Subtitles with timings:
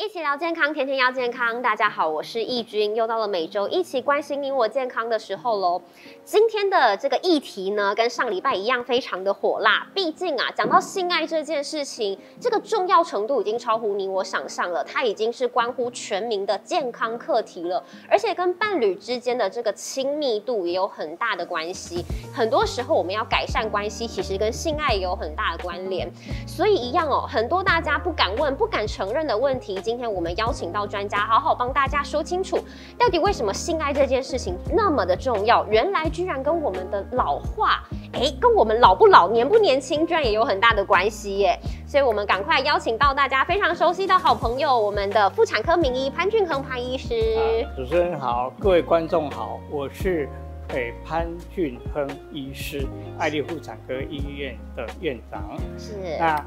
[0.00, 1.60] 一起聊健康，天天要健康。
[1.60, 5.82] 大家好，我是易君，又到了每周一起关心你我健康的时候喽。
[6.24, 9.86] 今天的这个议题呢，跟上礼拜一样，非常的火辣。
[9.94, 22.02] 毕竟啊，讲到性爱这件事情，这个重要程度已经超乎你我想象了，它已经是关乎全民的健康课题了，而且跟伴侣之间的这个亲密度也有很大的关系。
[22.34, 26.10] 很多时候，我们要改善关系，其实跟性爱也有很大的关联。
[26.46, 29.78] 所以一样哦，很多大家不敢问、不敢承认的问题。
[29.90, 32.56] 今天我们邀请到专家，好好帮大家说清楚，
[32.96, 35.66] 到底为什么性爱这件事情那么的重要？
[35.66, 37.82] 原来居然跟我们的老化，
[38.12, 41.58] 哎，跟我们老不老、年不年轻，居然也有很大的关系耶！
[41.88, 47.66] 所以我们赶快邀请到大家非常熟悉的好朋友，我们的妇产科名医潘俊恒潘医师。
[47.76, 50.28] 主持人好，各位观众好，我是
[50.68, 52.86] 诶潘俊亨医师，
[53.18, 55.42] 爱丽妇产科医院的院长。
[55.76, 55.94] 是。
[56.16, 56.46] 那。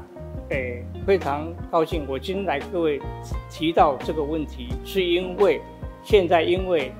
[0.50, 3.00] 诶，非常高兴，我今天来各位
[3.50, 5.60] 提到这个问题，是因为
[6.02, 6.92] 现在因为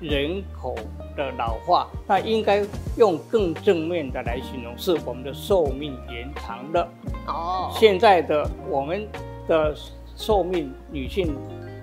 [0.00, 0.74] 人口
[1.16, 2.64] 的老化，那应该
[2.96, 6.88] 用更正面的来形容，是我们的寿命延长了。
[7.26, 9.06] 哦，现在的我们
[9.48, 9.74] 的
[10.16, 11.34] 寿命，女性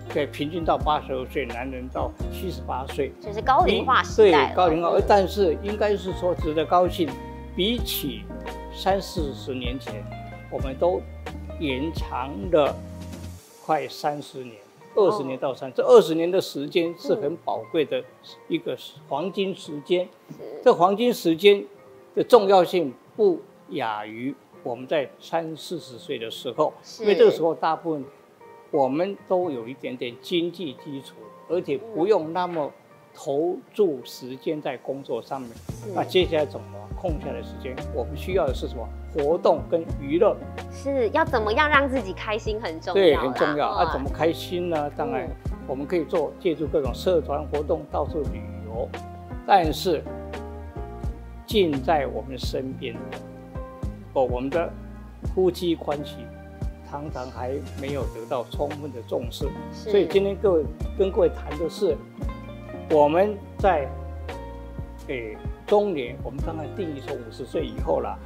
[0.08, 4.48] 可以平均到八十二岁，男人到七十八岁，这是高龄化时代。
[4.48, 7.10] 对，高龄化，但是应该是说值得高兴，
[7.58, 8.22] 比起
[8.74, 10.02] 三四十年前。
[10.52, 11.00] 我们都
[11.60, 12.76] 延长了
[13.64, 14.56] 快三十年，
[14.96, 18.04] 二十年到三，这二十年的时间是很宝贵的
[18.48, 18.76] 一个
[19.08, 20.10] 黄金时间。
[20.64, 21.64] 这黄金时间
[22.16, 23.40] 的重要性不
[23.70, 24.34] 亚于
[24.64, 28.04] 我们在三四十岁的时候，因为这个时候大部分
[28.72, 31.16] 我们都有一点点经济基础，
[31.48, 32.72] 而且不用那么
[33.22, 35.52] 投注时间在工作上面。
[35.94, 37.76] 那接下来怎么空下来时间？
[37.94, 38.88] 我们需要的是什么？
[39.14, 40.38] 活动跟娱乐
[40.72, 43.68] 是要怎么样让自己开心很重要，对，很重要。
[43.68, 44.90] 啊，怎么开心呢？
[44.96, 45.28] 当然，
[45.68, 48.88] 我们可以做借助各种社团活动到处旅游，
[49.46, 50.02] 但是
[51.46, 53.18] 近在我们身边的，
[54.14, 54.72] 哦，我们的
[55.36, 56.16] 夫妻关系
[56.90, 57.52] 常常还
[57.82, 59.46] 没有得到充分的重视。
[59.74, 60.64] 所以今天各位
[60.98, 61.98] 跟各位谈的是，
[62.92, 63.88] 我们在
[65.08, 68.18] 诶中年，我们刚才定义说五十岁以后了。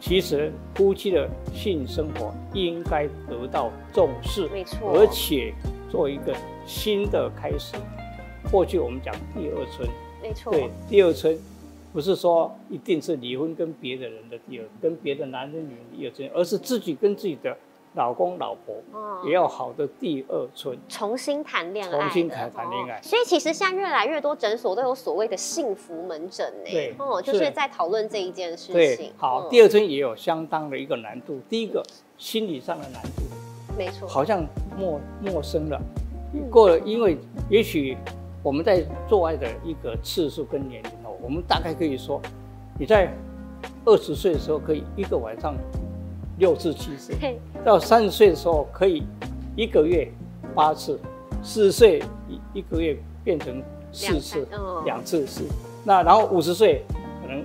[0.00, 5.54] 其实夫妻的性生活应该得到重视，没错，而且
[5.88, 6.36] 做一个
[6.66, 7.76] 新的开始。
[8.50, 9.88] 过去我们讲第二春，
[10.20, 11.38] 没错，对，第二春
[11.92, 17.56] 不是说一定是离婚跟别的人的第二，跟别的男人女人第二春，而是自己跟自己的。
[17.98, 18.76] 老公老婆
[19.26, 23.02] 也要好的第二春，重新谈恋爱，重新谈谈恋爱。
[23.02, 26.70] 所以其实现在越来越多诊所都有所谓的幸福门诊呢。
[26.70, 29.12] 对，哦，就是在讨论这一件事情。
[29.16, 31.40] 好，第二春也有相当的一个难度。
[31.48, 31.84] 第一个
[32.16, 33.22] 心理上的难度，
[33.76, 34.46] 没错，好像
[34.78, 35.80] 陌陌生了。
[36.48, 37.18] 过了，因为
[37.50, 37.96] 也许
[38.44, 42.22] 我们在做爱的一个次数跟年龄哦，我们大概可以说，
[42.78, 43.12] 你在
[43.84, 45.52] 二十岁的时候可以一个晚上。
[46.38, 47.12] 六至七次，
[47.64, 49.02] 到三十岁的时候可以
[49.56, 50.08] 一个月
[50.54, 50.98] 八次，
[51.42, 53.62] 四十岁一一个月变成
[53.92, 54.46] 四次，
[54.84, 55.44] 两次四。
[55.84, 56.84] 那然后五十岁
[57.22, 57.44] 可能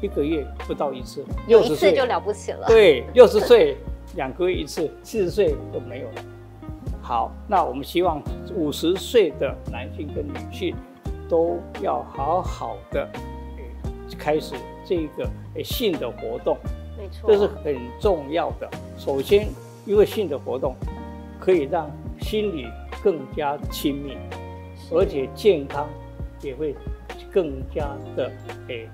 [0.00, 2.66] 一个月不到一次，六十岁就了不起了。
[2.68, 3.76] 对， 六十岁
[4.14, 6.24] 两个月一次，四十岁都没有了。
[7.02, 8.22] 好，那我们希望
[8.54, 10.76] 五十岁的男性跟女性
[11.28, 13.08] 都要好好的
[14.18, 14.54] 开始
[14.84, 15.28] 这个
[15.64, 16.56] 性的活动。
[17.26, 18.68] 这是很重要的。
[18.96, 19.48] 首先，
[19.86, 20.74] 因为性的活动
[21.40, 22.66] 可以让心理
[23.02, 24.16] 更加亲密，
[24.90, 25.88] 而且健康
[26.42, 26.74] 也会
[27.32, 28.30] 更加的
[28.68, 28.88] 诶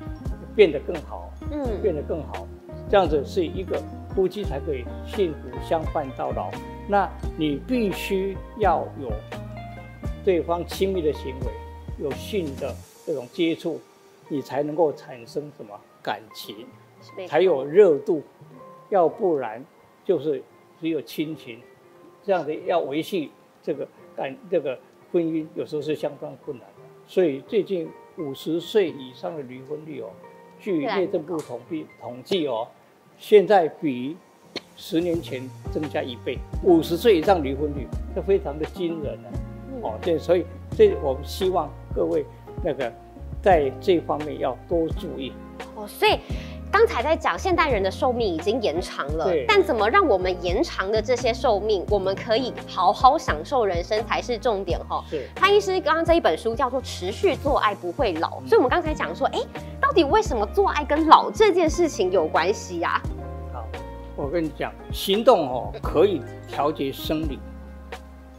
[0.54, 2.46] 变得更好，嗯，变得更好。
[2.90, 3.82] 这样子是一个
[4.14, 6.50] 夫妻才可以幸福相伴到老。
[6.86, 9.10] 那你必须要有
[10.24, 11.46] 对方亲密的行为，
[11.98, 12.74] 有性的
[13.06, 13.80] 这种接触，
[14.28, 16.66] 你才能够产生什么感情。
[17.26, 18.22] 才有热度，
[18.90, 19.64] 要不然
[20.04, 20.42] 就是
[20.80, 21.58] 只有亲情，
[22.22, 23.30] 这样子要维系
[23.62, 23.86] 这个
[24.16, 24.78] 感这个
[25.12, 26.82] 婚姻，有时候是相当困难的。
[27.06, 30.10] 所以最近五十岁以上的离婚率哦，
[30.58, 32.68] 据内政部统计统计哦，
[33.18, 34.16] 现在比
[34.76, 35.42] 十年前
[35.72, 36.38] 增加一倍。
[36.62, 39.28] 五十岁以上离婚率，这非常的惊人呢。
[39.82, 40.44] 哦，对，所以
[40.76, 42.24] 这我们希望各位
[42.64, 42.92] 那个
[43.42, 45.32] 在这方面要多注意。
[45.74, 46.18] 哦，所以。
[46.74, 55.04] 刚才在讲现代人的寿命已经延长了，但怎么让我们延长的这些寿命，我们可以好好享受人生才是重点哈。
[55.08, 59.38] 是潘医师刚刚这一本书叫做《持续做爱不会老》，所以我们刚才讲说，哎，
[59.80, 63.00] 到底为什么做爱跟老这件事情有关系呀？
[63.52, 63.64] 好，
[64.16, 67.38] 我跟你讲，行动哦可以调节生理，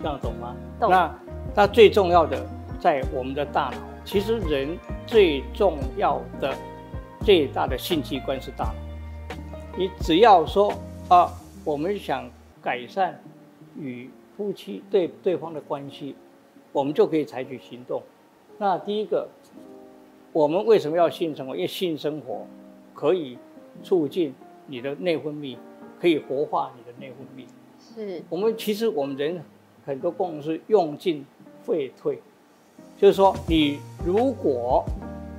[0.02, 0.54] 这样懂吗？
[0.78, 1.16] 懂那
[1.56, 2.46] 那最重要的
[2.82, 4.78] 在我们的大脑，其实人
[5.08, 6.54] 最重要的
[7.22, 8.76] 最大的性器官是大脑。
[9.78, 10.74] 你只要说
[11.10, 11.32] 啊，
[11.64, 12.30] 我们想
[12.62, 13.22] 改善
[13.78, 16.16] 与夫妻对对方的关系，
[16.72, 18.02] 我们就可以采取行动。
[18.58, 19.28] 那第一个，
[20.32, 21.56] 我们为什么要性生活？
[21.56, 22.46] 因为性生活
[22.94, 23.38] 可以
[23.84, 24.34] 促进
[24.68, 25.58] 你的内分泌，
[26.00, 27.46] 可以活化你的内分泌。
[27.78, 29.44] 是我们其实我们人
[29.86, 31.26] 很多功能是用进
[31.64, 32.22] 废退，
[32.98, 34.86] 就是说你如果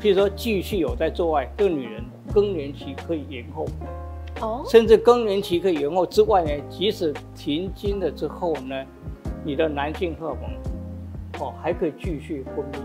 [0.01, 3.67] 譬如说继续有在做爱，这个女人更年期可以延后，
[4.41, 8.85] 哦，甚至更年期可以延后之外呢，即使停经了之后呢，
[9.43, 10.51] 你的男性荷尔蒙
[11.41, 12.85] 哦还可以继续分泌。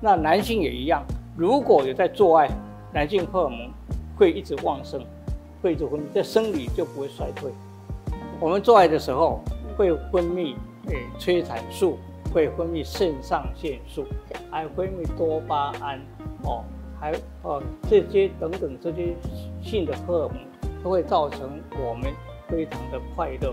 [0.00, 1.04] 那男性也一样，
[1.36, 2.48] 如果有在做爱，
[2.92, 3.70] 男性荷尔蒙
[4.16, 5.04] 会一直旺盛，
[5.60, 7.50] 会一直分泌，这生理就不会衰退。
[8.40, 9.40] 我们做爱的时候
[9.76, 10.54] 会分泌
[10.88, 11.98] 诶催产素，
[12.32, 14.06] 会分泌肾上腺素，
[14.50, 16.00] 还分泌多巴胺，
[16.44, 16.64] 哦，
[16.98, 17.12] 还
[17.42, 19.14] 哦这些等等这些
[19.62, 20.38] 性的荷尔蒙
[20.82, 22.12] 都会造成我们
[22.48, 23.50] 非常的快乐，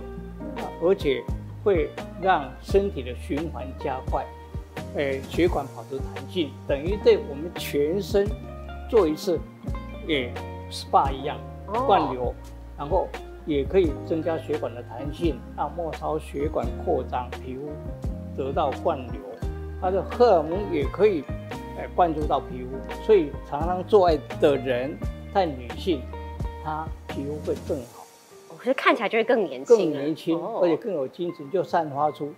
[0.57, 1.21] 啊，而且
[1.63, 1.89] 会
[2.21, 4.25] 让身体的循环加快，
[4.95, 8.27] 诶血管保持弹性，等于对我们全身
[8.89, 9.39] 做一次
[10.07, 10.31] 诶
[10.71, 11.37] SPA 一样
[11.67, 12.33] 哦灌流，
[12.77, 13.07] 然后
[13.45, 17.69] 也可以增加血管的弹性，让末梢血管扩张，皮肤
[18.39, 19.21] 得到灌流。
[19.81, 21.23] 它的荷尔蒙也可以，
[21.77, 24.97] 哎，灌注到皮肤，所以常常做爱的人，
[25.33, 26.01] 在女性，
[26.63, 28.05] 她皮肤会更好，
[28.49, 32.33] 我觉得看起来就会更年轻更，年轻，哦而且更有精神，就散发出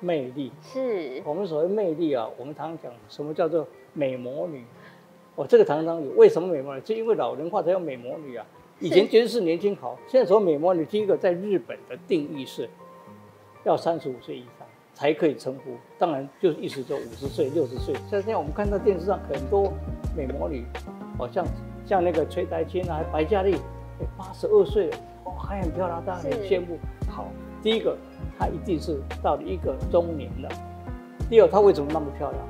[0.00, 0.50] 魅力。
[0.62, 4.64] 是我们所谓魅力啊，我们常常讲什么叫做美魔女？
[5.34, 6.10] 哦，这个常常有。
[6.12, 6.82] 为什么美魔女？
[6.84, 8.46] 是因为老人化才有美魔女啊。
[8.80, 12.68] 以前觉得是年轻好，现在说美魔女，第一个在日本的定义是，
[13.64, 14.61] 要三十五岁以上
[15.02, 15.72] 才可以称呼。
[15.98, 17.92] 当然，就是意思说五十岁、六十岁。
[18.08, 19.72] 像现在我们看到电视上很多
[20.16, 20.64] 美魔女，
[21.18, 21.44] 哦，像
[21.84, 23.56] 像那个崔台青啊，白嘉丽，
[24.16, 26.78] 八十二岁了，哦，还很漂亮，大家很羡慕。
[27.10, 27.26] 好，
[27.64, 27.98] 第一个，
[28.38, 30.48] 她一定是到了一个中年了。
[31.28, 32.40] 第二，她为什么那么漂亮？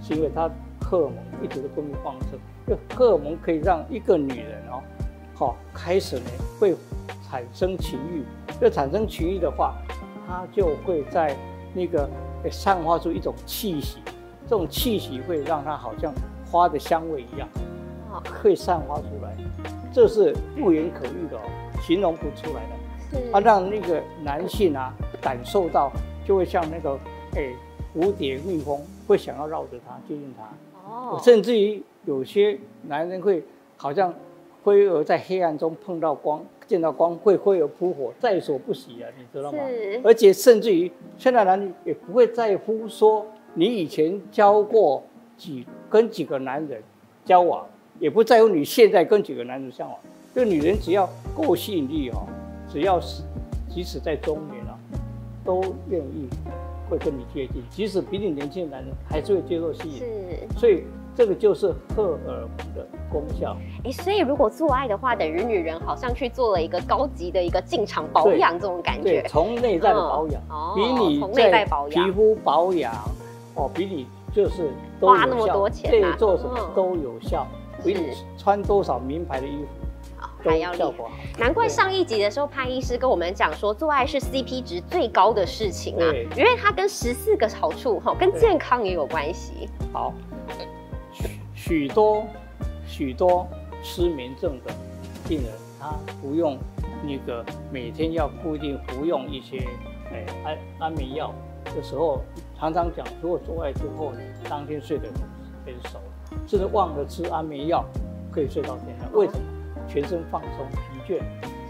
[0.00, 0.50] 是因为她
[0.80, 4.82] 荷尔蒙一直都分泌旺盛，因为荷尔蒙可以让一个女人哦，
[5.34, 6.74] 好、开始呢会
[7.28, 8.24] 产生情欲，
[8.62, 9.74] 要产生情欲的话，
[10.26, 11.36] 她就会在
[11.74, 12.08] 那个
[12.44, 13.98] 诶散发出一种气息，
[14.48, 16.12] 这种气息会让他好像
[16.50, 17.48] 花的香味一样，
[18.10, 19.36] 哦会散发出来，
[19.92, 21.42] 这是不言可喻的哦，
[21.82, 22.70] 形容不出来的。
[23.10, 25.90] 是它让那个男性啊感受到，
[26.24, 26.98] 就会像那个
[27.34, 27.54] 诶
[27.94, 30.90] 蝴蝶、蜜蜂会想要绕着它接近它。
[30.90, 33.44] 哦，甚至于有些男人会
[33.76, 34.12] 好像
[34.64, 39.58] 飞蛾在黑暗中碰到光，见到光会飞蛾扑火，在所不惜啊，你知道吗？
[40.02, 45.02] 而且甚至于现在男女也不会在乎说你以前交过
[45.36, 46.82] 几跟几个男人
[47.24, 47.66] 交往，
[47.98, 49.96] 也不在乎你现在跟几个男人交往。
[50.34, 52.26] 这个女人只要够吸引力哦，
[52.68, 53.22] 只要是
[53.68, 54.78] 即使在中年啊，
[55.44, 56.28] 都愿意
[56.90, 59.98] 会跟你接近，即使比你年轻的男人还是会接受吸引。
[59.98, 60.82] 是，所以
[61.14, 63.56] 这个就是荷尔蒙的功效。
[63.84, 72.92] 哎，所以如果做爱的话，等于女人好像去做了一个高级的一个进场保对养这种感对，觉，从内在的保养，哦比你从内在在保养皮肤保养，
[73.54, 77.46] 哦，比你就是都花那么多钱啊对，做什么嗯都有效，
[77.84, 79.66] 比你穿多少名牌的衣服
[80.42, 80.72] 都还要。
[80.74, 81.14] 效果好。
[81.38, 89.68] 难怪上一集的时候，潘医师跟我们讲说，做爱是 CP 值最高的事情啊，因为它跟十四个好处哈，跟健康也有关系。
[89.92, 90.12] 好，
[91.64, 92.26] 许许多
[92.86, 93.48] 许多
[93.82, 94.70] 失眠症的
[95.26, 96.58] 病人，他服用
[97.02, 97.42] 那个
[97.72, 99.66] 每天要固定服用一些
[100.12, 101.32] 哎安安眠药
[101.74, 102.20] 的时候，
[102.58, 105.08] 常常讲，如果做爱之后呢，当天睡得
[105.64, 105.98] 很熟，
[106.46, 107.82] 甚至忘了吃安眠药，
[108.30, 109.10] 可以睡到天亮。
[109.14, 109.40] 为什么？
[109.88, 111.22] 全身放松、疲倦。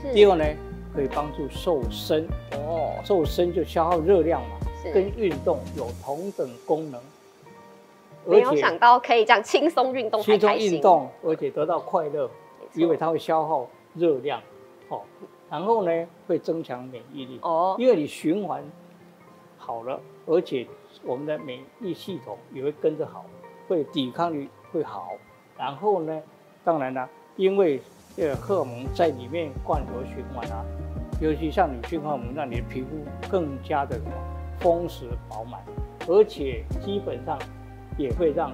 [0.02, 0.44] 是第二呢，
[0.92, 2.26] 可以帮助瘦身。
[2.66, 4.56] 哦，瘦身就消耗热量嘛，
[4.92, 7.00] 跟，运动有同等功能。
[8.26, 10.80] 没有想到可以这样轻松运动，还轻松运。
[10.80, 12.30] 动，而且得到快乐，
[12.74, 14.40] 因为它会消耗热量，
[14.88, 15.02] 哦，
[15.50, 18.64] 然后呢会增强免疫力，哦，因为你循环
[19.56, 20.66] 好了，而且
[21.02, 23.24] 我们的免疫系统也会跟着好，
[23.68, 25.10] 会抵抗力会好，
[25.56, 26.22] 然后呢，
[26.64, 27.80] 当然了，因为
[28.16, 30.64] 这个荷尔蒙在里面灌流循环啊，
[31.20, 32.88] 尤其像女性荷尔蒙，让你的皮肤
[33.30, 34.12] 更加的什么
[34.60, 35.60] 丰实饱满，
[36.06, 37.38] 而且基本上
[37.96, 38.52] 也会让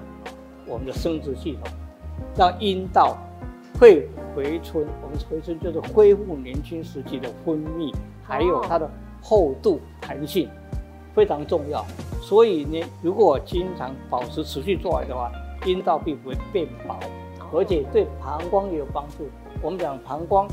[0.66, 1.72] 我们的生殖系统，
[2.36, 3.16] 让阴道
[3.78, 4.86] 会回春。
[5.02, 8.90] 我们回春就是恢复年轻时期的分泌，还有它的
[9.22, 10.48] 厚度、弹性。
[11.12, 11.84] 非常重要。
[12.22, 15.28] 所以呢，如果经常保持持续做爱的话，
[15.66, 16.96] 阴道并不会变薄，
[17.52, 19.28] 而且对膀胱也有帮助。
[19.60, 20.46] 我们讲膀胱，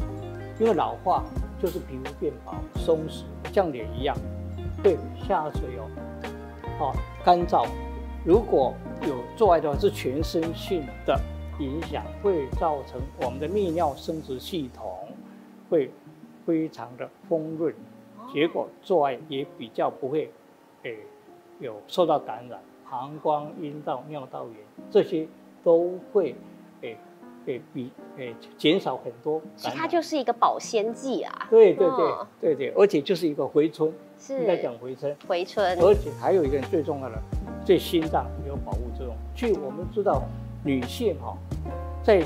[0.60, 1.24] 因为老化
[1.62, 4.17] 就是皮肤变薄、松弛，像脸一样，
[4.84, 5.88] 会下垂哦，
[6.79, 7.67] 好干燥。
[8.27, 8.74] 如果
[9.07, 11.17] 有做爱的话，是全身性的
[11.60, 15.07] 影响，会造成我们的泌尿生殖系统
[15.69, 15.89] 会
[16.46, 17.74] 非常的丰润，
[18.34, 20.29] 结果做爱也比较不会，
[20.84, 20.98] 诶。
[21.60, 24.57] 有受到感染，膀胱、阴道、尿道炎
[24.91, 25.27] 这些
[25.63, 26.36] 都会
[26.81, 26.96] 诶
[27.48, 29.41] 诶比诶减少很多。
[29.55, 31.48] 其实它就是一个保鲜剂啊。
[31.50, 33.91] 对对对对对，而且就是一个回春，
[34.29, 35.17] 应该讲回春。
[35.27, 35.75] 回春。
[35.79, 37.19] 而且还有一个最重要的，
[37.67, 39.13] 对心脏有保护作用。
[39.36, 40.24] 据我们知道，
[40.63, 41.38] 女性哈
[42.01, 42.25] 在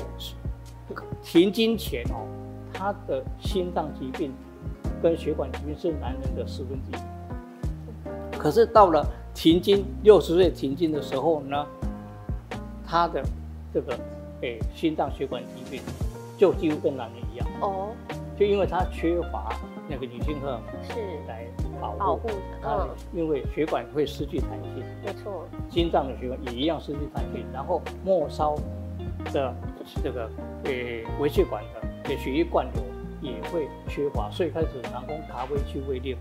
[1.20, 2.24] 停经前哦，
[2.72, 4.32] 她的心脏疾病
[5.02, 8.38] 跟血管疾病是男人的四分之一。
[8.38, 11.66] 可是到了停经六十岁停经的时候呢，
[12.86, 13.20] 她的
[13.74, 13.98] 这个
[14.42, 15.82] 诶心脏血管疾病
[16.38, 17.90] 就几乎跟男人一样哦，
[18.38, 19.56] 就因为她缺乏
[19.88, 21.44] 那个女性荷尔蒙是来
[21.82, 22.28] 保保护
[22.62, 28.54] 它，因为血管会失去弹性，没错，心脏的血管也一样失去弹性，然后末梢
[29.32, 29.52] 的
[30.00, 30.30] 这个
[30.64, 31.62] 诶微血管
[32.04, 32.82] 的血液灌流
[33.20, 36.16] 也会缺乏，所以开始囊宫卡位去位裂，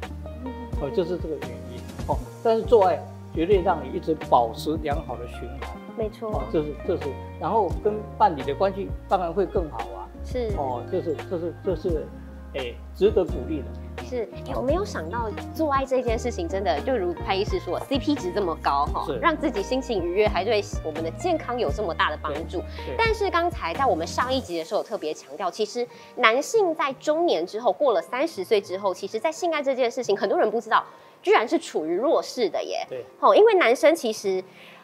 [0.82, 1.80] 哦，就是这个原因。
[2.08, 3.00] 哦，但是做爱
[3.34, 6.32] 绝对让你一直保持良好的循环，没错。
[6.32, 7.04] 哦，这是这是，
[7.40, 10.10] 然后跟伴侣的关系当然会更好啊。
[10.26, 12.08] 是哦，这是这是这是，
[12.56, 13.66] 哎，值得鼓励的。
[14.10, 22.62] 是，我没有想到做爱这件事情真的就如潘医师说，CP 值这么高哈，让自己心情愉悦，还对我们的健康有这么大的帮助。
[22.98, 30.84] 但是刚才在我们上一集的时候特别强调，其实男性在中年之后，过了三十岁之后，其实在性爱这件事情，很多人不知道。
[31.24, 32.84] 居然是处于弱势的耶！
[32.90, 34.81] 对，哦，因为男生其实，哦，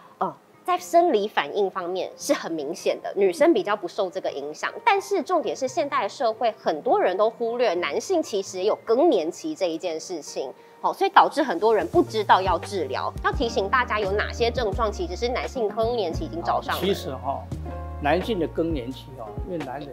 [0.67, 4.69] 在生理反应方面是很明显的，女生比较不受这个影响。
[4.83, 13.09] 但是重点是，现代社会很多人都忽略男性其实也有更年期这一件事情，好，所以导致很多人不知道要治疗。
[13.23, 16.81] 要提醒大家有哪些症状，其实是男性更年期已经找上了。
[16.81, 17.41] 其实哈，
[18.03, 19.87] 男性的更年期哦，因为男人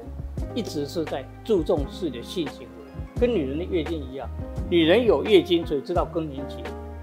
[0.56, 3.20] 一直是在注重自己的性行为。
[3.20, 4.28] 跟女人的月经一样，
[4.68, 6.56] 女人有月经，所以知道更年期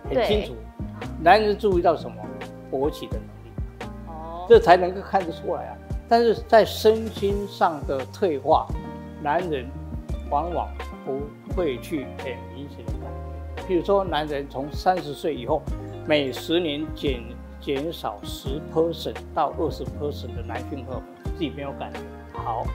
[0.09, 0.51] 很清楚。
[1.23, 2.17] 男人注意到什么？
[2.69, 3.40] 勃起的能力，哦，
[4.51, 5.77] 这才能够看得出来啊。
[6.09, 8.67] 但是在身心上的退化，
[9.23, 9.65] 男人
[10.29, 10.67] 往往
[11.05, 11.21] 不
[11.55, 13.03] 会去很明显的感
[13.55, 13.63] 觉。
[13.65, 15.61] 比如说，男人从三十岁以后，
[16.05, 17.23] 每十年减
[17.61, 21.99] 减少十 percent 到二十 percent 的男性荷尔蒙，自己没有感觉。
[22.33, 22.65] 好。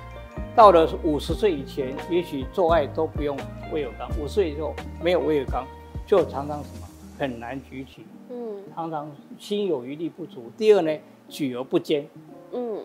[0.54, 3.36] 到了五十岁以前，也许做爱都不用
[3.70, 5.66] 威尔刚；五十岁以后没有威尔刚，
[6.06, 10.50] 就常常什么很难举起，嗯，常常心有余力不足。
[10.56, 10.90] 第二呢，
[11.28, 12.08] 举而不坚，
[12.52, 12.84] 嗯，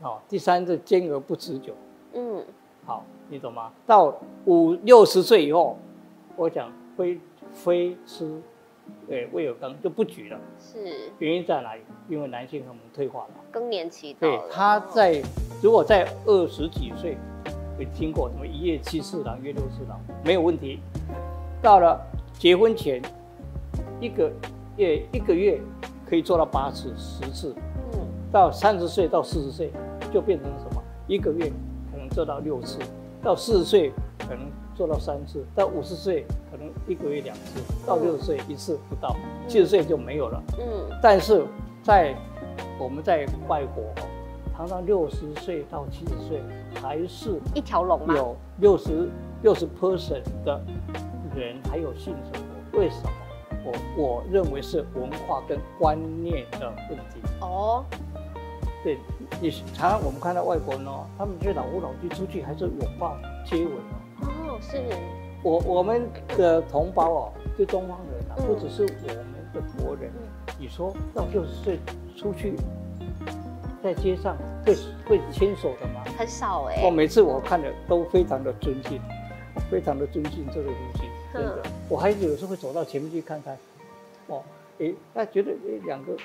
[0.00, 0.22] 好。
[0.28, 1.74] 第三是坚而不持久，
[2.12, 2.44] 嗯，
[2.84, 3.72] 好，你懂吗？
[3.86, 4.14] 到
[4.44, 5.78] 五六十岁以后，
[6.36, 7.18] 我讲非
[7.52, 8.40] 非吃。
[9.08, 11.80] 对，胃有刚就不举了，是原因在哪里？
[12.06, 15.22] 因为男性荷尔蒙退化了，更年期对，他在
[15.62, 17.16] 如果在二十几岁，
[17.78, 20.80] 会听过什么一夜七次郎，一夜六次郎，没有问题。
[21.62, 21.98] 到了
[22.38, 23.00] 结婚前，
[24.02, 24.30] 一个
[24.76, 25.58] 月一个月
[26.08, 27.54] 可以做到八次、十次，
[27.92, 27.98] 嗯，
[28.32, 29.72] 到三十岁到四十岁
[30.12, 30.82] 就变成什么？
[31.06, 31.50] 一个月
[31.90, 32.78] 可能做到六次，
[33.22, 34.40] 到四十岁可能。
[34.76, 39.14] 做到三次，到五十岁可能一个月两次，到六十岁一次不到，
[39.46, 40.42] 七十岁就没有了。
[40.58, 41.46] 嗯，但是
[41.80, 42.12] 在
[42.76, 43.84] 我们在外国，
[44.52, 46.42] 常常六十岁到七十岁
[46.82, 48.16] 还是一条龙吗？
[48.16, 49.08] 有六十
[49.42, 50.60] 六十 percent 的
[51.36, 52.42] 人还有性生
[52.72, 53.10] 活，为什么？
[53.64, 57.20] 我我认为是文化跟观念的问题。
[57.40, 57.84] 哦，
[58.82, 58.98] 对，
[59.40, 64.28] 你常常我们看到外国人哦，他们去老夫老妻出去还是拥抱接吻哦。
[64.46, 64.80] 哦是
[65.42, 70.12] 我我们的同胞哦，就东方人啊，不只是我们的国人。
[70.58, 71.78] 你说到六十岁
[72.16, 72.54] 出去
[73.82, 74.74] 在街上会
[75.06, 76.04] 会牵手的吗？
[76.16, 76.80] 很少哎。
[76.84, 79.00] 我每次我看的都非常的尊敬，
[79.70, 81.02] 非常的尊敬这个东西，
[81.34, 81.62] 真的。
[81.90, 83.58] 我还有时候会走到前面去看看，
[84.28, 84.42] 哦，
[84.78, 86.16] 哎，他觉得哎两个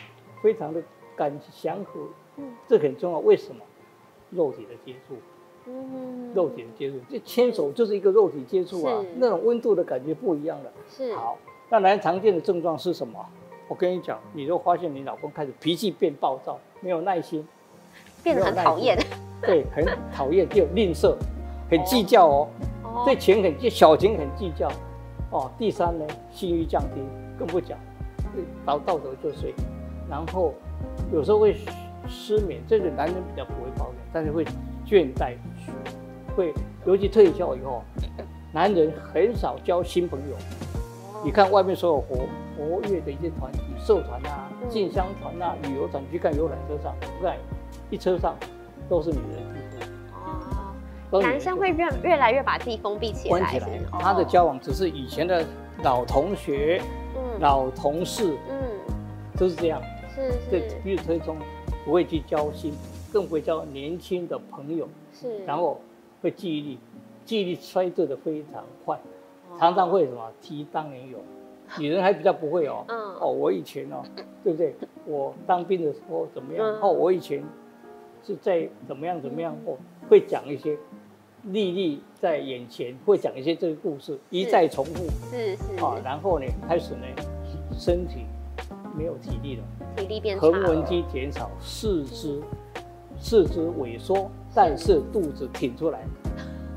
[0.41, 0.81] 非常的
[1.17, 1.99] 感祥和，
[2.37, 3.19] 嗯，这很重要。
[3.19, 3.61] 为什么？
[4.29, 5.15] 肉体的接触。
[6.33, 10.71] 肉体的接触，这牵手就是一个肉体接触啊，那种温度的感觉不一样了。
[10.89, 11.37] 是好，
[11.69, 13.23] 那男人常见的症状是什么？
[13.67, 17.47] 我跟你讲，你都发现你老公开始脾气变暴躁，没有耐心，
[18.23, 18.97] 变得很讨厌。
[19.41, 21.15] 对，很讨厌，就吝啬，
[21.69, 22.47] 很计较哦。
[23.05, 24.71] 对钱很计，小钱很计较。
[25.31, 27.01] 哦，第三呢，性欲降低，
[27.37, 27.77] 更不讲，
[28.65, 29.53] 到到头就睡，
[30.09, 30.53] 然后
[31.11, 31.55] 有时候会
[32.07, 34.43] 失眠，这个男人比较不会抱怨，但是会
[34.85, 35.35] 倦怠，
[36.35, 36.53] 会
[36.85, 37.83] 尤其退休以后，
[38.51, 40.35] 男人很少交新朋友。
[41.23, 42.15] 你看外面所有活
[42.57, 47.35] 活跃的一些团体，社团啊、进香团啊、旅游团，去看游览车上，不看
[47.89, 48.35] 一车上
[48.87, 49.58] 都是女人。
[51.11, 53.67] 哦，男生会越越来越把自己封闭起来，关起来。
[53.99, 55.43] 他的交往只是以前的
[55.83, 56.81] 老同学、
[57.39, 58.57] 老同事，嗯，
[59.37, 59.81] 都是这样。
[60.13, 60.37] 是是。
[60.51, 61.37] 这比如推崇
[61.83, 62.73] 不会去交心，
[63.11, 64.87] 更不会交年轻的朋友。
[65.11, 65.43] 是。
[65.45, 65.81] 然后
[66.21, 66.79] 会记忆力，
[67.25, 68.99] 记忆力衰退的非常快。
[69.57, 71.19] 常常会什么提当年勇，
[71.79, 72.85] 女人还比较不会哦。
[72.87, 73.15] 嗯。
[73.19, 74.03] 哦，我以前哦，
[74.43, 74.75] 对不对？
[75.07, 76.63] 我当兵的时候怎么样？
[76.81, 77.43] 哦，我以前
[78.23, 79.55] 是在怎么样怎么样？
[79.65, 79.75] 哦，
[80.07, 80.77] 会讲一些
[81.43, 85.05] 历历在眼前，会讲一些这个故事，一再重复。
[85.31, 85.83] 是是。
[85.83, 87.05] 啊，然后呢，开始呢，
[87.71, 88.25] 身体
[88.97, 89.63] 没有体力了，
[89.95, 92.41] 体力变差横纹肌减少，四肢
[93.19, 95.99] 四肢萎缩，但是肚子挺出来，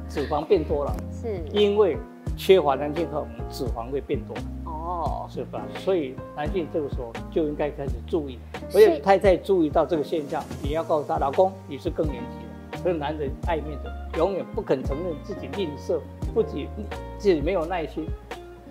[0.09, 0.97] 脂肪变多了。
[1.13, 1.43] 是。
[1.53, 1.97] 因为。
[2.35, 5.63] 缺乏男性荷尔蒙，脂肪会变多哦，是吧？
[5.77, 8.39] 所以男性这个时候就应该开始注意，
[8.73, 12.42] 而且太太注意到这个现象，你要告诉他，老公你是更年期
[12.83, 12.85] 了。
[12.85, 16.01] 所以男人爱面子，永远不肯承认自己吝啬，
[16.35, 16.69] 不己
[17.19, 18.07] 自己没有耐心，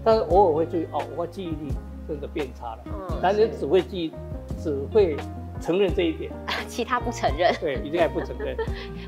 [0.03, 1.73] 但是偶尔会注意哦，我记忆力
[2.07, 2.83] 真的变差了。
[2.85, 4.13] 嗯，男人只会记，
[4.59, 5.15] 只会。
[5.63, 6.31] 承认这一点，
[6.67, 7.53] 其他不承认。
[7.61, 8.57] 对，一定还不承认。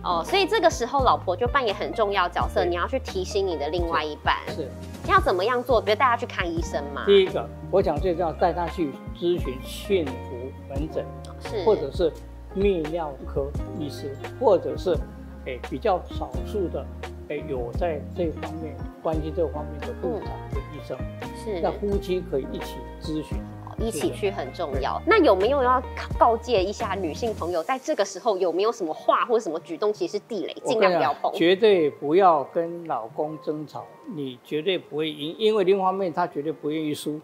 [0.04, 4.70] 哦，所以这个时候老婆就扮演很重要角色，你要去提醒你的另外一半，是
[5.10, 5.82] 要怎么样做？
[5.82, 7.06] 比如带他去看医生嘛。
[7.08, 11.04] 第一个，我想最重要，带他去咨询幸福门诊，
[11.40, 12.14] 是，或者是
[12.56, 13.48] 泌尿科
[13.80, 14.98] 医师，或者是
[15.46, 16.86] 诶比较少数的
[17.30, 20.98] 诶有在这方面关心这方面的妇产的医生，
[21.44, 23.38] 是，那夫妻可以一起咨询。
[23.80, 25.02] 一起去很重要。
[25.06, 25.82] 那有没有要
[26.18, 31.34] 告诫一下女性朋友，在这个时候有没有什么话或者什么举动，其实是地雷，尽量不要碰。
[31.34, 33.84] 绝对不要跟老公争吵，
[34.16, 37.20] 你绝对不会赢，因为另一方面他绝对不愿意输，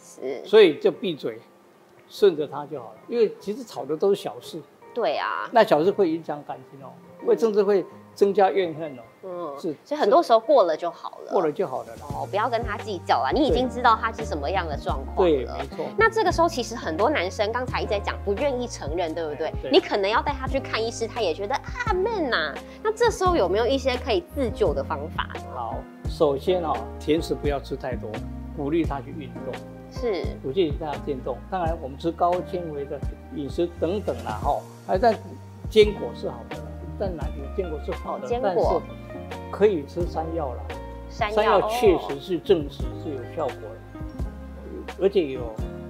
[0.00, 1.38] 是，所以就闭嘴，
[2.08, 2.98] 顺着他就好了。
[3.06, 4.58] 因为其实吵的都是小事，
[4.94, 6.90] 对啊，那小事会影响感情哦，
[7.26, 7.84] 会甚至会。
[8.12, 15.86] 增加怨恨哦，嗯，是，所以很多时候过了就好了，过了就好了哦，不要跟他计较啊，你已经知道他是什么样的状况对，没错。
[15.96, 19.50] 那这个时候其实很多男生刚才一直在讲不愿意承认，对不对？
[19.72, 22.52] 你可能要带他去看医师，他也觉得啊闷呐。
[22.82, 25.30] 那这时候有没有一些可以自救的方法？
[25.54, 25.76] 好，
[26.10, 28.10] 首先哦，甜食不要吃太多，
[28.54, 29.54] 鼓励他去运动，
[29.90, 31.38] 是，鼓励他运动。
[31.50, 33.00] 当然，我们吃高纤维的
[33.34, 35.16] 饮食等等啦，哈，还在
[35.68, 36.56] 坚果是好的。
[36.98, 38.60] 但哪里坚果是好的，但是
[39.50, 40.62] 可以吃山药了。
[41.08, 43.78] 山药确实是证实是有效果的，
[45.00, 45.40] 而且有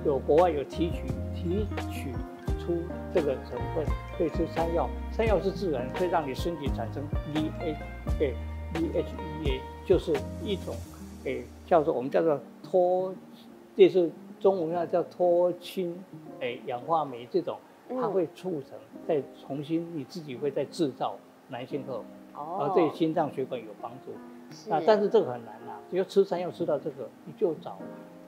[0.05, 1.03] 有国外有提取
[1.35, 2.13] 提取
[2.59, 2.79] 出
[3.13, 3.85] 这个成分，
[4.17, 4.89] 可以吃山药。
[5.13, 7.03] 山药是自然，可以让你身体产生
[7.35, 7.75] ，DHA
[9.85, 10.77] 就是一种
[11.25, 13.13] 诶叫做我们叫做脱，
[13.81, 15.99] 这是中文上叫脱氢
[16.39, 17.57] 哎氧化酶这种。
[17.89, 21.17] 它会促成再重新你自己会再制造
[21.49, 22.03] 男性荷尔
[22.37, 24.71] 蒙，而对心脏血管有帮助。
[24.71, 27.79] 啊但是这个很难呐，只要吃山药吃到这个，你就找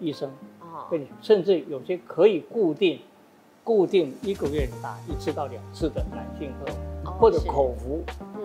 [0.00, 2.98] 医生啊，跟你甚至有些可以固定
[3.62, 8.02] 固定一个月打一次到两次的男性荷尔蒙，或者口服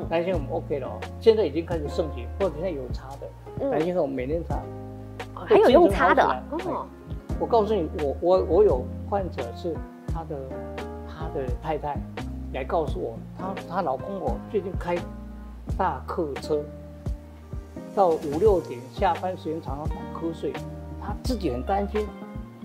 [0.10, 1.00] 男性荷尔蒙 OK 了哦。
[1.20, 4.62] 现在已经开始盛行，或者现在有擦的男性荷尔蒙每天擦，
[5.34, 6.86] 还有用擦的哦。
[7.40, 9.76] 我告诉你，我我我有患者是
[10.08, 10.38] 他的。
[11.20, 11.98] 他的太太
[12.54, 14.96] 来告诉我，她她老公我，最近开
[15.76, 16.64] 大客车，
[17.96, 20.54] 到五六点下班时间常常打瞌睡，
[21.02, 22.06] 他自己很担心，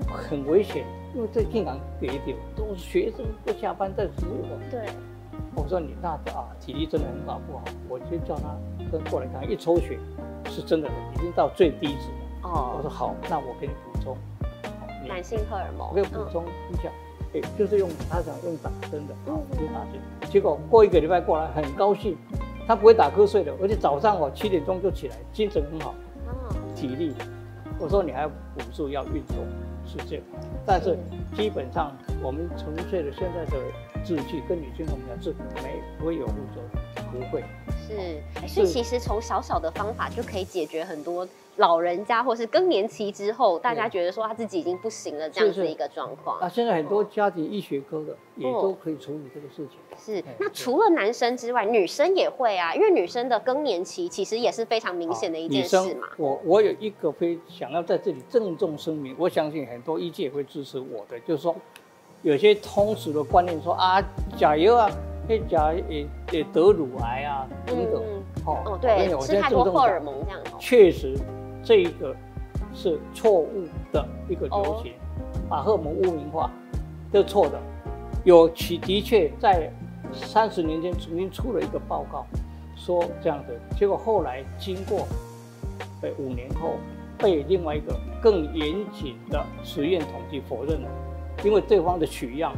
[0.06, 4.44] 很危险，因为在进港给点都是学生都下班在服务。
[4.70, 4.90] 对，
[5.56, 7.64] 我说你那啊体力真的很好不好？
[7.88, 8.54] 我就叫他
[8.92, 9.98] 跟过来看，一抽血
[10.50, 12.50] 是真的已经到最低值了。
[12.50, 14.14] 哦，我说好，那我给你补充
[15.08, 16.90] 男性荷尔蒙，我给补充一下。
[17.34, 20.30] 哎，就是用他想用打针的啊，就打针。
[20.30, 22.16] 结果过一个礼拜过来，很高兴，
[22.66, 25.94] 他不会打瞌睡的，而且早上我七点钟就起来，精神很好，
[26.76, 27.14] 体力。
[27.78, 29.36] 我说你还要补助要运动，
[29.86, 30.24] 是这样。
[30.66, 30.98] 但是
[31.34, 31.90] 基本上
[32.22, 33.58] 我们纯粹的现在的
[34.04, 36.91] 制剂跟女性同样是没不会有副作用。
[37.12, 37.44] 不会。
[37.86, 37.94] 是，
[38.40, 46.40] 哎所以其实从小小的方法就可以解决很多老人家或是更年期之后，大家觉得说他自己已经不行了这样子一个状况。
[46.40, 49.78] 啊，现在很多家庭医学科的也哦都可以处理这个事情。
[49.98, 56.08] 是哎，那除了男生之外，女生也会啊，因为女生的更年期其实也是非常明显的一件事嘛。
[56.16, 61.54] 我我有一个非想要在这里郑重声明，我相信很多医界会支持我的，就是说
[62.22, 64.02] 有些通俗的观念说啊，
[64.38, 64.90] 加油啊，
[65.28, 68.02] 那甲也也得乳癌啊等等。
[68.02, 70.56] 嗯，哦对吃太多荷尔蒙这样哦。
[70.58, 71.16] 确实
[71.62, 72.14] 这个
[72.74, 74.92] 是错误的一个流行，
[75.48, 76.50] 把荷尔蒙污名化，
[77.12, 77.58] 这是错的。
[78.24, 79.70] 有其的确在
[80.12, 82.26] 三十年前曾经出了一个报告，
[82.76, 85.06] 说这样的，结果后来经过
[86.02, 86.74] 呃五年后，
[87.18, 90.88] 被另外一个更严谨的实验统计否认了，
[91.44, 92.52] 因为对方的取样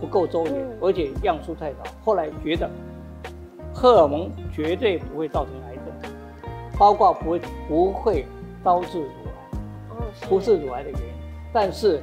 [0.00, 1.78] 不够周延，嗯而且样数太少。
[2.04, 2.68] 后来觉得
[3.74, 6.12] 荷尔蒙绝对不会造成癌症，
[6.78, 8.24] 包括不会不会
[8.64, 9.58] 导致乳癌。
[9.90, 11.06] 哦，不是乳癌的原因，
[11.52, 12.02] 但是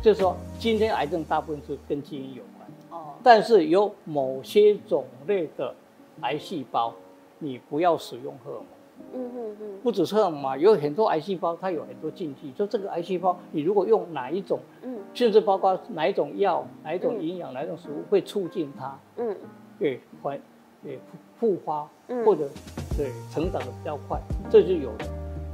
[0.00, 5.74] 就是说，今天癌症大部分是跟基因有关，哦，但是有某些种类的
[6.20, 6.94] 癌细胞，
[7.38, 8.66] 你不要使用荷尔蒙。
[9.14, 14.98] 嗯嗯嗯，不只是嘛，有很多癌细胞它有很多禁忌，就这个癌细胞，你如果用哪一种，嗯。
[15.14, 17.22] 甚至包括哪一种药、哪一种嗯。
[17.22, 19.36] 营养、哪一种食物会促进它嗯。
[19.78, 20.38] 对还
[20.82, 20.98] 对
[21.38, 22.48] 复发嗯，或者
[22.96, 25.06] 对成长的比较快，这就有的。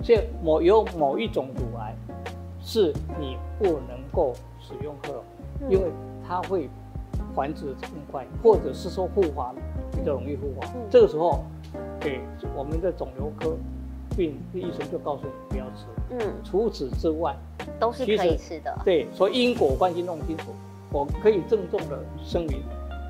[0.02, 1.94] 所以某有某一种乳癌
[2.60, 5.24] 是你不能够使用克隆，
[5.62, 5.70] 嗯。
[5.70, 5.90] 因为
[6.26, 6.68] 它会
[7.34, 9.54] 繁殖得更快，或者是说复发
[9.92, 10.66] 比较容易复发。
[10.68, 10.80] 嗯。
[10.90, 11.44] 这个时候，
[12.04, 12.20] 给
[12.54, 13.56] 我们的肿瘤科
[14.14, 15.86] 病医生就告诉你不要吃。
[16.10, 17.34] 嗯，除此之外，
[17.80, 18.78] 都是可以吃的。
[18.84, 20.52] 对，所以因果关系弄清楚，
[20.92, 22.62] 我可以郑重的声明，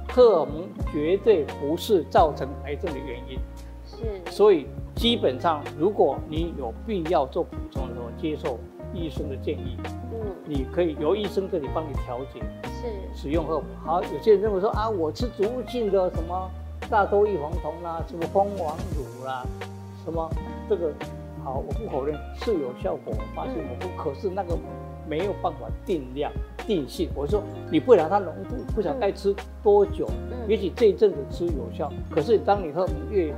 [0.09, 3.39] 荷尔蒙绝对不是造成癌症的原因。
[3.85, 8.59] 是，所以基本上，如果你有必要做补充的时候，接受
[8.95, 9.77] 医生的建议，
[10.13, 13.69] 嗯你可以由医生这里帮你调节是，使用荷尔蒙。
[13.85, 16.51] 好，有些人认为说啊，我吃植物性的什么
[16.91, 19.45] 大豆异黄酮啦，什么蜂王乳啦，
[20.05, 20.31] 什么
[20.69, 20.93] 这个
[21.43, 24.57] 好，我不否认是有效果，我发现我不，可是那个
[25.09, 26.31] 没有办法定量
[26.67, 27.09] 定性。
[27.15, 30.09] 我说你不了它浓度，不晓得该吃多久，
[30.47, 33.35] 也嗯许这一阵子吃有效，可是当你荷尔蒙越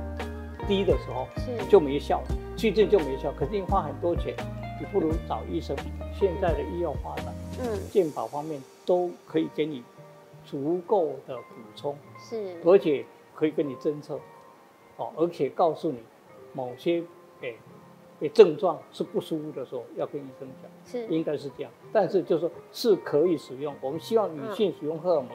[0.67, 2.21] 低的时候，是就没效，
[2.55, 3.33] 去症就没效。
[3.37, 4.35] 肯定花很多钱，
[4.79, 5.75] 你不如找医生。
[6.19, 7.25] 现在的医药发展，
[7.61, 9.83] 嗯健保方面都可以给你
[10.45, 13.05] 足够的补充，是，而且
[13.37, 14.19] 可以跟你侦测，
[14.97, 15.99] 哦，而且告诉你
[16.53, 17.03] 某些
[17.41, 17.55] 诶
[18.21, 21.71] 诶症状是不舒服的时候，要跟医生讲，是，应该是这样。
[21.93, 25.29] 但是就是说是可以使用，我们希望女性使用荷尔蒙。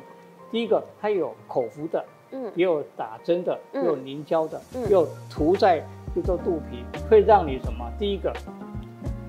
[0.50, 2.50] 第一个，它有口服的，嗯。
[2.56, 4.82] 也有打针的，也嗯有凝胶的，嗯。
[4.82, 5.78] 也有涂在，
[6.12, 7.88] 比如说肚皮，会让你什么？
[8.00, 8.32] 第一个，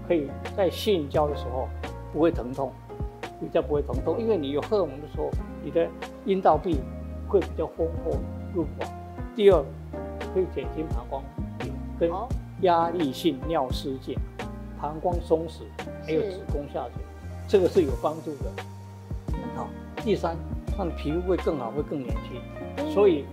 [0.08, 1.70] 可以在性交的时候
[2.12, 2.74] 不会疼痛，
[3.40, 5.30] 比较不会疼痛，因为你有荷尔蒙的时候，
[5.64, 5.88] 你的
[6.26, 6.78] 阴道壁
[7.30, 8.12] 会比较丰厚
[8.54, 8.86] 润滑。
[9.36, 9.64] 第二，
[10.34, 11.24] 可以减轻膀胱
[11.60, 12.28] 炎跟哦
[12.62, 14.16] 压力性尿失禁、
[14.80, 15.64] 膀胱松弛，
[16.06, 17.04] 还有子宫下垂，
[17.48, 18.52] 这个是有帮助的。
[19.56, 20.36] 好，第三，
[20.78, 22.42] 让你皮肤会更好，会更年轻。
[22.78, 23.26] 嗯所以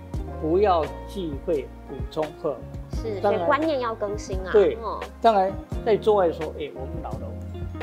[0.43, 2.99] 不要忌讳补充荷尔蒙。
[3.03, 4.51] 是，所以观念要更新啊。
[4.53, 5.53] 对嗯当然，
[5.85, 7.31] 在做爱的时候，哎，我们老了，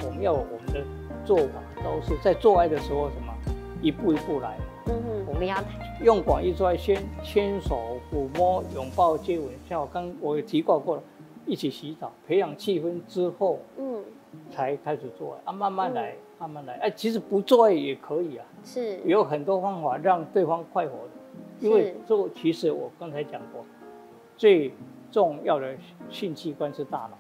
[0.05, 0.83] 我们要有我们的
[1.23, 3.33] 做法都是，在做爱的时候什么，
[3.81, 4.57] 一步一步来，
[4.89, 5.57] 嗯，我们要
[6.01, 11.03] 用广义做爱，先牵手、抚摸、拥抱、接吻，像我刚我有提过过了，
[11.45, 14.03] 一起洗澡，培养气氛之后嗯
[14.51, 16.75] 才开始做爱啊，慢慢来，慢慢来。
[16.75, 21.09] 哎，其实不做爱也可以啊，是有很多方法让对方快活的，
[21.59, 23.65] 因为做其实我刚才讲过，
[24.37, 24.71] 最
[25.11, 25.75] 重要的
[26.09, 27.17] 性器官是大脑，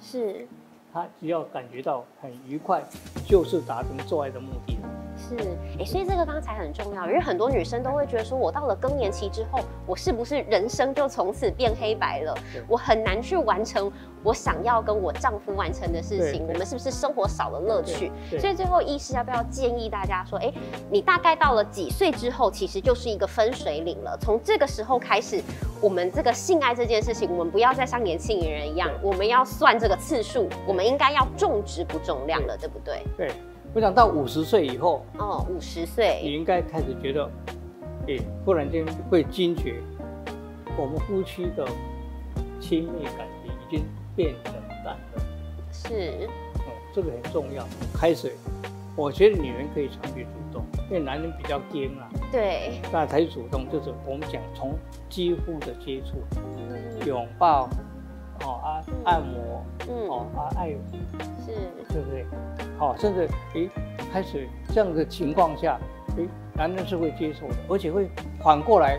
[0.00, 0.46] 是
[0.92, 2.82] 他只要感觉到很愉快，
[3.26, 4.76] 就是达成做爱的目的。
[5.28, 5.36] 是，
[5.78, 12.34] 哎，所以这个刚才很重要，因为很多女生都会觉得说，我到了更年期之后，我是不是人生就从此变黑白了？
[12.66, 13.90] 我很难去完成
[14.22, 18.10] 我想要跟我丈夫完成的事情，我们是不是生活少了乐趣？
[18.38, 20.52] 所以最后医师要不要建议大家说，哎，
[20.90, 24.16] 你大概到了几岁之后，其实就是一个分水岭了。
[24.20, 25.42] 从这个时候开始，
[25.80, 33.02] 我们这个性爱这件事情，我们不要再像年轻人一样，我们要算这个次数，我们应该要重质不重量了，对不对？
[33.16, 33.32] 对，
[33.72, 37.30] 我想到五十岁以后，哦，五十岁你岁，应该开始觉得，
[38.08, 39.76] 诶，忽然间会惊觉，
[40.76, 41.64] 我们夫妻的
[42.60, 43.84] 亲密感情已经
[44.16, 44.54] 变冷
[44.84, 45.22] 淡了。
[45.70, 47.64] 是，嗯，这个很重要。
[47.94, 48.32] 开始，
[48.96, 54.74] 我觉得女人可以长期主动，因为男人比较坚啊，对，那才主动，就是我们讲从
[55.08, 57.68] 肌肤的接触、嗯拥抱，
[58.44, 58.68] 哦啊
[59.04, 60.68] 按摩，嗯哦啊爱，
[61.44, 61.54] 是，
[61.92, 62.24] 对不对？
[62.78, 63.68] 好、甚至诶
[64.12, 65.78] 开始这样的情况下，
[66.16, 68.08] 诶男人是会接受的，而且会
[68.42, 68.98] 反过来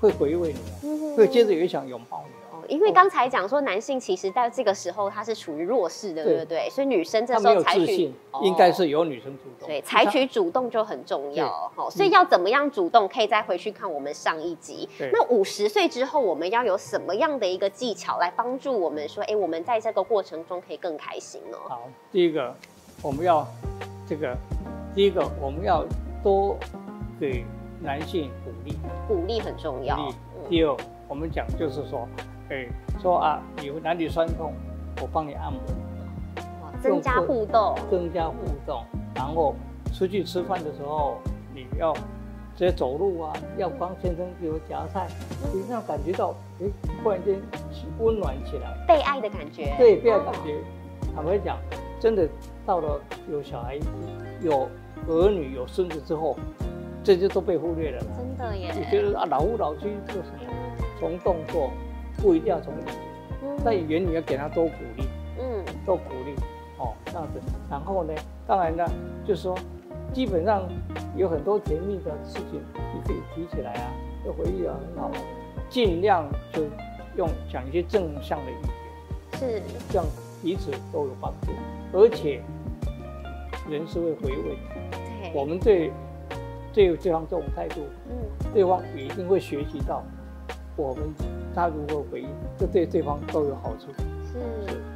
[0.00, 0.52] 会回味
[0.82, 2.41] 你会接着也想拥抱你哦。
[2.41, 2.41] 哦，
[2.72, 6.70] 因为刚才讲说男性其实在这个时候他是处于弱势的，对不对？
[6.70, 8.10] 所以女生这时候采取
[8.42, 9.68] 应该是由女生主动。
[9.68, 14.88] 对，采取主动就很重要对好，所以要怎么样主动，可以再回去看我们上一集。
[15.12, 21.58] 那五十岁之后，我们要有什么样的一个技巧来帮助我们说，哎，我们在这个过程中可以更开心呢？
[21.68, 22.54] 好，第一个
[23.02, 23.46] 我们要
[24.08, 24.34] 这个，
[24.94, 25.84] 第一个我们要
[26.22, 26.56] 多
[27.20, 27.44] 给
[27.82, 28.78] 男性鼓励。
[29.06, 30.10] 鼓励很重要
[30.48, 30.74] 第二，
[31.06, 32.08] 我们讲就是说，
[32.50, 32.66] 哎，
[33.00, 34.52] 说啊，你哪里酸痛，
[35.00, 35.60] 我帮你按摩，
[36.62, 38.34] 哇增加互动，增加互
[38.66, 38.84] 动。
[39.14, 39.54] 然后
[39.92, 41.18] 出去吃饭的时候，
[41.54, 45.06] 你要直接走路啊，要帮先生给我夹菜，
[45.54, 46.66] 你这样感觉到，哎，
[47.02, 47.40] 忽然间
[47.98, 48.74] 温暖起来。
[48.86, 49.74] 被爱的感觉。
[49.78, 50.58] 对，被爱感觉，
[51.14, 51.56] 坦白讲，
[52.00, 52.28] 真的
[52.66, 53.00] 到了
[53.30, 53.78] 有小孩、
[54.40, 54.68] 有
[55.08, 56.36] 儿女、有孙子之后，
[57.02, 58.02] 这些都被忽略了。
[58.16, 58.72] 真的耶。
[58.74, 60.52] 你觉得啊，老夫老妻做什么？
[61.00, 61.70] 从动作
[62.18, 62.94] 不一定要从语言，
[63.42, 65.04] 嗯在语言里要给他多鼓励，
[65.38, 66.34] 嗯多鼓励
[66.78, 67.40] 哦，这样子。
[67.70, 68.12] 然后呢，
[68.46, 68.84] 当然呢，
[69.26, 69.56] 就是说，
[70.12, 70.68] 基本上
[71.16, 72.60] 有很多甜蜜的事情，
[72.94, 73.92] 你可以提起来啊，
[74.24, 75.10] 这回忆啊，很好，
[75.68, 76.62] 尽量就
[77.16, 78.82] 用讲一些正向的语言。
[79.34, 80.06] 是这样
[80.42, 81.52] 彼此都有帮助，
[81.92, 82.42] 而且
[83.68, 84.58] 人是会回味的。
[84.92, 85.90] 对，我们对
[86.72, 88.16] 对对方这种态度，嗯
[88.54, 90.04] 对方也一定会学习到
[90.76, 91.12] 我们
[91.54, 93.86] 他如何回应，这对对方都有好处。
[94.32, 94.38] 是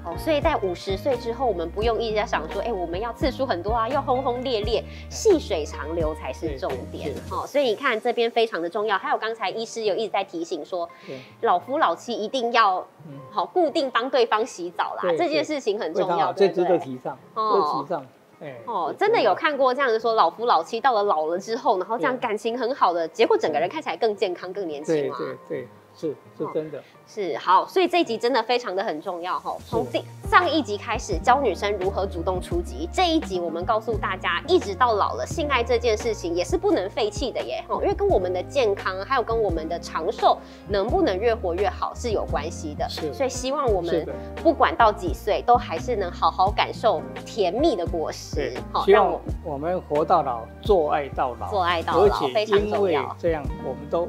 [0.03, 7.47] 哦，所以在五十岁之后，我们不用一直在想说，哎，我们要次数很多啊，要轰轰烈烈，细水长流才是重点哦。
[7.47, 8.97] 所以你看这边非常的重要。
[8.97, 10.89] 还有刚才医师有一直在提醒说，
[11.43, 16.79] 老夫老妻一定要嗯，好固定帮对方洗澡啦，对这件事情很重要，非常好，这值对不对？
[16.79, 18.07] 得提倡，提倡。
[18.41, 25.17] 哎，哦，真的有看过这样子说，老夫老妻到了老了之后，然后这样感情很好的，结果整个人看起来更健康、更年轻对嘛。
[25.19, 26.83] 对对，是是哦真的。
[27.09, 29.57] 是好，所以这一集真的非常的很重要哈。
[29.65, 40.37] 从这上一集开始教女生如何主动出击，这一集我们告诉大家，一直到老了，性爱这件事情也是不能废弃的耶哈，因为跟我们的健康还有跟我们的长寿
[40.69, 42.89] 能不能越活越好是有关系的。
[42.89, 44.05] 是所以希望我们，
[44.43, 53.17] 不管到几岁，都还是能好好感受甜蜜的果实对，，好希望让我我们活到老，做爱到老，做爱到而且老非常因为重要。
[53.17, 54.09] 这样，我们都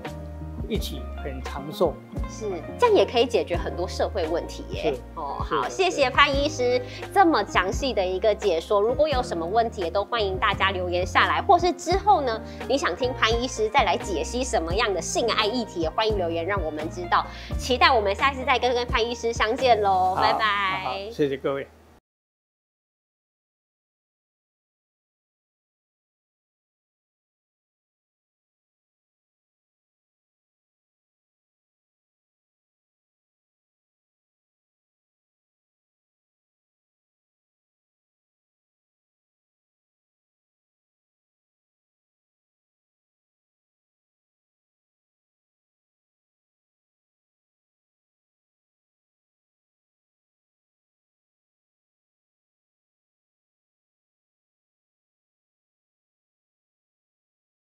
[0.67, 1.93] 一起很长寿。
[2.29, 2.45] 是，
[2.77, 5.01] 这样也可以解决很多社会问题耶是。
[5.15, 6.81] 哦，好，谢谢潘医师
[7.13, 8.81] 这么详细的一个解说。
[8.81, 17.25] 如果有什么问题，也都欢迎大家留言下来，或是之后呢，你想听潘医师再来解析什么样的性爱议题，也欢迎留言让我们知道。
[17.57, 21.09] 期待我们下次再跟跟潘医师相见喽，好拜拜。
[21.11, 21.67] 谢谢各位。